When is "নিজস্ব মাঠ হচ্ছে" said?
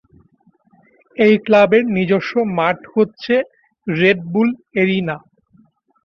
1.97-3.35